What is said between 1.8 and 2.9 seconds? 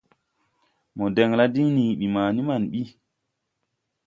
ɓi ma ni man ɓi.